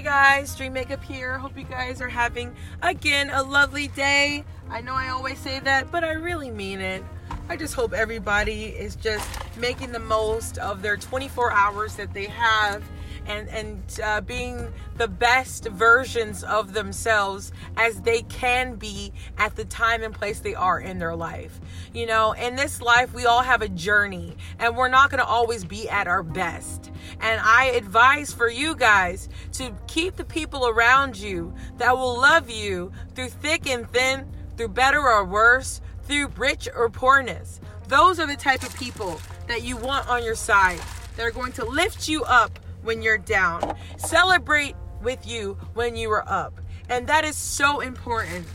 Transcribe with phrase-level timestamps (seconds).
[0.00, 1.36] Hey guys, Dream Makeup here.
[1.36, 4.46] Hope you guys are having again a lovely day.
[4.70, 7.04] I know I always say that, but I really mean it.
[7.50, 9.28] I just hope everybody is just
[9.58, 12.82] making the most of their 24 hours that they have
[13.26, 19.64] and and uh, being the best versions of themselves as they can be at the
[19.64, 21.60] time and place they are in their life.
[21.92, 25.26] You know, in this life we all have a journey and we're not going to
[25.26, 26.90] always be at our best.
[27.20, 32.50] And I advise for you guys to keep the people around you that will love
[32.50, 37.60] you through thick and thin, through better or worse, through rich or poorness.
[37.88, 40.80] Those are the type of people that you want on your side.
[41.16, 46.28] They're going to lift you up when you're down, celebrate with you when you are
[46.28, 46.60] up.
[46.88, 48.46] And that is so important.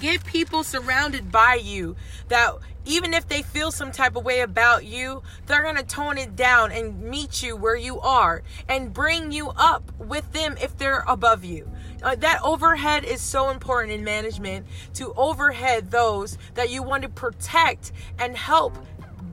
[0.00, 1.96] Get people surrounded by you
[2.28, 2.54] that
[2.86, 6.34] even if they feel some type of way about you, they're going to tone it
[6.34, 11.04] down and meet you where you are and bring you up with them if they're
[11.06, 11.70] above you.
[12.02, 17.08] Uh, that overhead is so important in management to overhead those that you want to
[17.08, 18.74] protect and help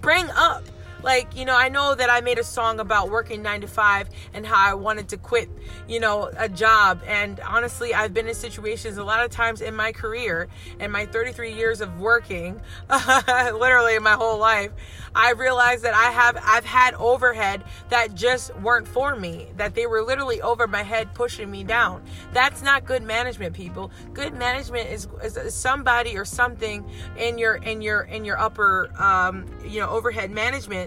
[0.01, 0.63] bring up
[1.03, 4.09] like you know i know that i made a song about working nine to five
[4.33, 5.49] and how i wanted to quit
[5.87, 7.01] you know a job.
[7.05, 10.47] And honestly i've been in situations a lot of times in my career
[10.79, 14.71] and my 33 years of working literally my whole life
[15.15, 19.85] i realized that i have i've had overhead that just weren't for me that they
[19.85, 22.03] were literally over my head pushing me down.
[22.33, 23.91] That's not good management people.
[24.13, 29.45] Good management is, is somebody or something in your in your in your upper um,
[29.65, 30.86] you know overhead management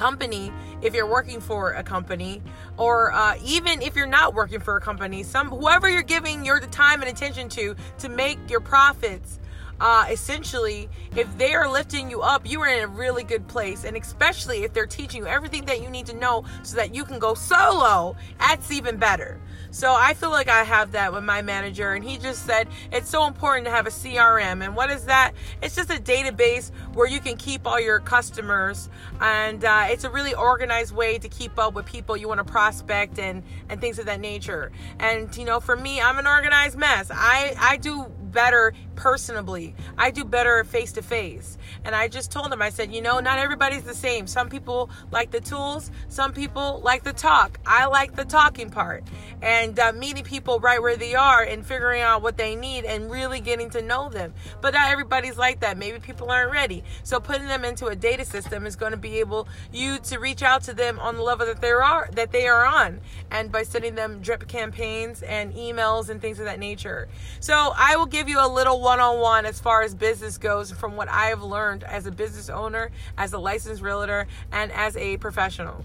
[0.00, 2.40] company if you're working for a company
[2.78, 6.58] or uh, even if you're not working for a company some whoever you're giving your
[6.58, 9.39] time and attention to to make your profits
[9.80, 13.84] uh, essentially, if they are lifting you up, you are in a really good place.
[13.84, 17.04] And especially if they're teaching you everything that you need to know so that you
[17.04, 19.40] can go solo, that's even better.
[19.72, 23.08] So I feel like I have that with my manager, and he just said it's
[23.08, 24.64] so important to have a CRM.
[24.64, 25.32] And what is that?
[25.62, 28.88] It's just a database where you can keep all your customers,
[29.20, 32.44] and uh, it's a really organized way to keep up with people you want to
[32.44, 34.72] prospect and and things of that nature.
[34.98, 37.08] And you know, for me, I'm an organized mess.
[37.12, 39.74] I I do better personally.
[39.96, 41.56] I do better face to face.
[41.84, 44.26] And I just told him, I said, you know, not everybody's the same.
[44.26, 47.58] Some people like the tools, some people like the talk.
[47.66, 49.04] I like the talking part.
[49.40, 53.10] And uh, meeting people right where they are and figuring out what they need and
[53.10, 54.34] really getting to know them.
[54.60, 55.78] But not everybody's like that.
[55.78, 56.84] Maybe people aren't ready.
[57.02, 60.42] So putting them into a data system is going to be able you to reach
[60.42, 63.62] out to them on the level that they are that they are on and by
[63.62, 67.08] sending them drip campaigns and emails and things of that nature.
[67.40, 70.36] So I will give give you a little one on one as far as business
[70.36, 74.70] goes from what I have learned as a business owner, as a licensed realtor, and
[74.72, 75.82] as a professional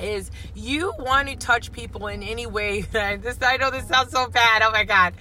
[0.00, 4.12] is you want to touch people in any way that this I know this sounds
[4.12, 4.62] so bad.
[4.62, 5.12] Oh my god.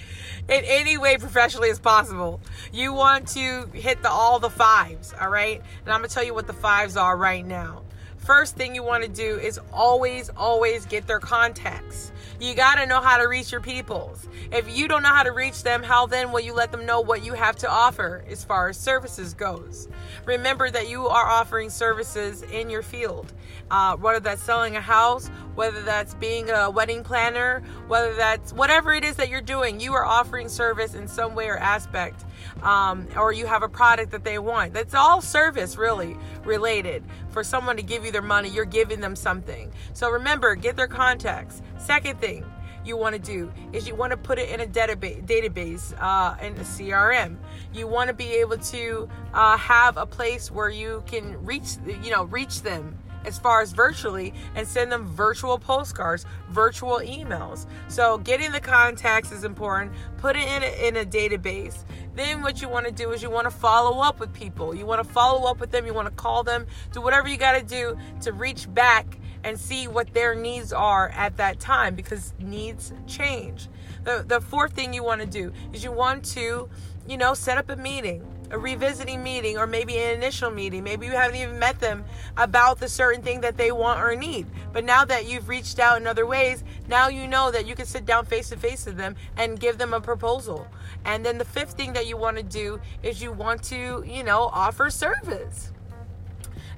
[0.47, 2.39] In any way professionally as possible.
[2.71, 5.61] You want to hit the all the fives, all right?
[5.83, 7.83] And I'm going to tell you what the fives are right now.
[8.21, 12.11] First thing you want to do is always always get their contacts.
[12.39, 14.27] You got to know how to reach your peoples.
[14.51, 17.01] If you don't know how to reach them, how then will you let them know
[17.01, 19.87] what you have to offer as far as services goes?
[20.25, 23.33] Remember that you are offering services in your field,
[23.71, 28.93] uh, whether that's selling a house, whether that's being a wedding planner, whether that's whatever
[28.93, 32.25] it is that you're doing, you are offering service in some way or aspect,
[32.63, 34.73] um, or you have a product that they want.
[34.73, 37.03] That's all service, really related.
[37.29, 39.71] For someone to give you their money, you're giving them something.
[39.93, 41.61] So remember, get their contacts.
[41.77, 42.45] Second thing
[42.83, 46.35] you want to do is you want to put it in a database, database uh,
[46.41, 47.37] in a CRM.
[47.73, 52.11] You want to be able to uh, have a place where you can reach, you
[52.11, 57.65] know, reach them as far as virtually and send them virtual postcards, virtual emails.
[57.87, 59.91] So getting the contacts is important.
[60.17, 61.83] Put it in a, in a database.
[62.15, 64.75] Then what you want to do is you want to follow up with people.
[64.75, 65.85] You want to follow up with them.
[65.85, 66.67] You want to call them.
[66.91, 71.09] Do whatever you got to do to reach back and see what their needs are
[71.09, 73.69] at that time because needs change.
[74.03, 76.69] The the fourth thing you want to do is you want to,
[77.07, 80.83] you know, set up a meeting a revisiting meeting or maybe an initial meeting.
[80.83, 82.03] Maybe you haven't even met them
[82.37, 84.45] about the certain thing that they want or need.
[84.73, 87.85] But now that you've reached out in other ways, now you know that you can
[87.85, 90.67] sit down face to face with them and give them a proposal.
[91.05, 94.23] And then the fifth thing that you want to do is you want to, you
[94.23, 95.71] know, offer service.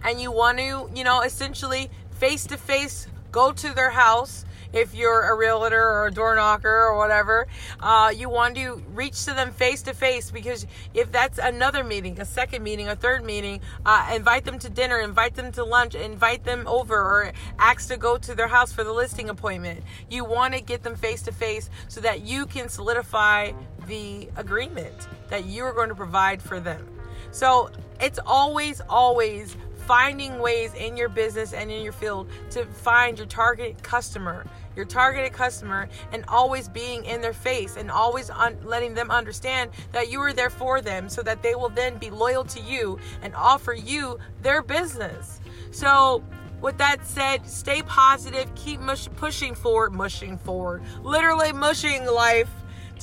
[0.03, 4.93] And you want to, you know, essentially face to face go to their house if
[4.93, 7.47] you're a realtor or a door knocker or whatever.
[7.79, 12.19] Uh, you want to reach to them face to face because if that's another meeting,
[12.19, 15.95] a second meeting, a third meeting, uh, invite them to dinner, invite them to lunch,
[15.95, 19.81] invite them over, or ask to go to their house for the listing appointment.
[20.09, 23.51] You want to get them face to face so that you can solidify
[23.87, 26.87] the agreement that you are going to provide for them.
[27.31, 33.17] So it's always, always finding ways in your business and in your field to find
[33.17, 34.45] your target customer
[34.75, 39.69] your targeted customer and always being in their face and always un- letting them understand
[39.91, 42.97] that you are there for them so that they will then be loyal to you
[43.21, 45.39] and offer you their business.
[45.71, 46.23] So
[46.61, 52.49] with that said, stay positive, keep mush- pushing forward, mushing forward, literally mushing life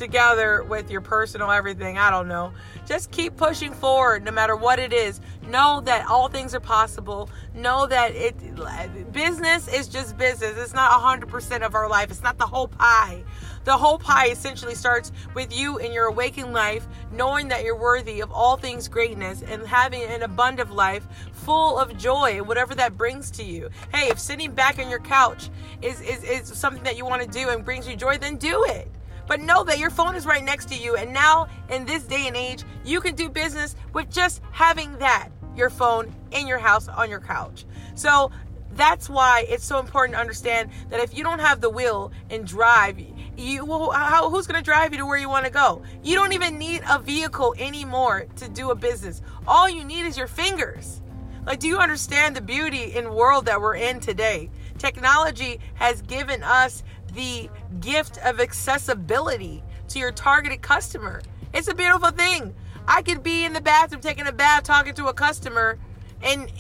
[0.00, 1.99] together with your personal everything.
[1.99, 2.52] I don't know.
[2.87, 5.20] Just keep pushing forward no matter what it is.
[5.47, 7.29] Know that all things are possible.
[7.55, 10.56] Know that it business is just business.
[10.56, 12.11] It's not 100% of our life.
[12.11, 13.23] It's not the whole pie.
[13.64, 18.20] The whole pie essentially starts with you in your awakened life, knowing that you're worthy
[18.20, 23.31] of all things greatness and having an abundant life full of joy, whatever that brings
[23.32, 23.69] to you.
[23.94, 25.50] Hey, if sitting back on your couch
[25.82, 28.64] is, is, is something that you want to do and brings you joy, then do
[28.64, 28.91] it.
[29.31, 30.97] But know that your phone is right next to you.
[30.97, 35.29] And now, in this day and age, you can do business with just having that,
[35.55, 37.65] your phone in your house on your couch.
[37.94, 38.32] So
[38.73, 42.44] that's why it's so important to understand that if you don't have the will and
[42.44, 42.99] drive,
[43.37, 45.85] you how, who's going to drive you to where you want to go?
[46.03, 49.23] You don't even need a vehicle anymore to do a business.
[49.47, 51.03] All you need is your fingers.
[51.47, 54.50] Like, do you understand the beauty in world that we're in today?
[54.76, 56.83] Technology has given us
[57.15, 57.49] the
[57.81, 61.23] gift of accessibility to your targeted customer.
[61.53, 62.55] It's a beautiful thing.
[62.87, 65.79] I could be in the bathroom taking a bath, talking to a customer,
[66.23, 66.51] and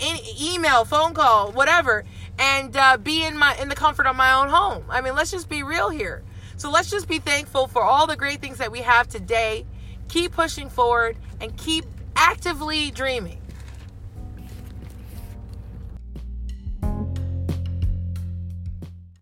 [0.40, 2.04] email, phone call, whatever,
[2.38, 4.84] and uh, be in my in the comfort of my own home.
[4.88, 6.22] I mean, let's just be real here.
[6.56, 9.66] So let's just be thankful for all the great things that we have today.
[10.08, 11.84] Keep pushing forward and keep
[12.16, 13.39] actively dreaming.